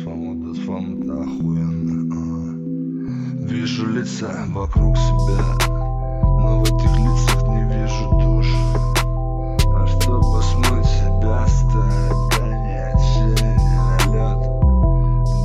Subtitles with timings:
[0.00, 3.48] Досфам, досфам, это охуенно а.
[3.48, 5.44] Вижу лица вокруг себя
[6.40, 8.46] Но в этих лицах не вижу душ.
[9.74, 14.40] А чтобы смыть себя страдания Отчаяние на лед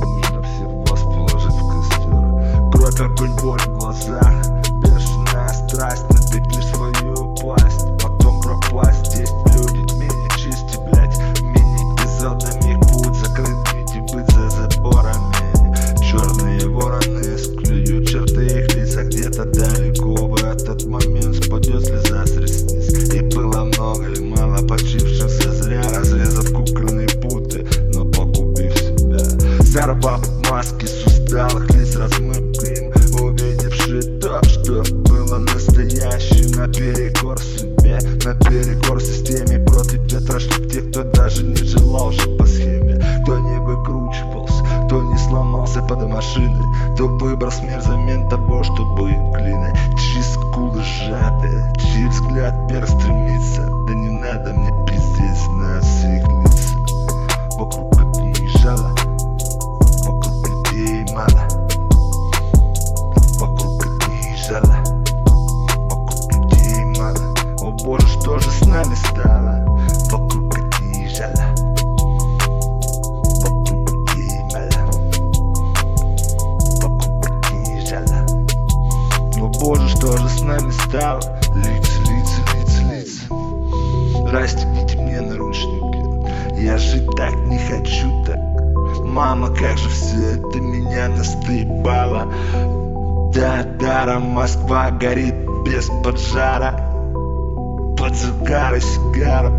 [0.00, 4.55] Нужно всех вас положить в костер Кровь, огонь, боль в глазах.
[30.50, 39.64] Маски с усталых лиц размыв им Увидевши то, что было настоящим Наперекор судьбе, наперекор системе.
[39.64, 43.02] Против ветра шли те, кто даже не желал жить по схеме.
[43.22, 46.66] Кто не выкручивался, кто не сломался под машиной.
[46.94, 53.68] Кто выбрал смерть взамен того, чтобы глиной Чьи скулы сжаты, чьи взгляд вверх стремится.
[53.86, 55.75] Да не надо мне пиздец на
[68.36, 69.64] боже, что же с нами стало?
[70.10, 70.54] Вокруг
[71.08, 71.54] жало
[73.40, 73.90] Вокруг
[74.52, 74.92] мало
[76.82, 77.34] Вокруг
[77.88, 78.26] жало
[79.40, 81.20] О боже, что же с нами стало?
[81.54, 84.30] Лица, лица, лица, лица.
[84.30, 88.38] Расстегните мне наручники Я жить так не хочу так.
[89.04, 92.30] Мама, как же все это меня настыбало
[93.32, 96.95] Да, даром Москва горит без поджара
[98.16, 99.50] Под загары сигара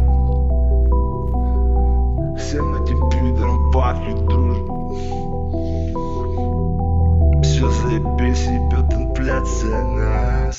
[2.39, 4.73] Всем этим пидорам пахнет дружба.
[7.43, 10.55] Все заебись, ебет инфляция нас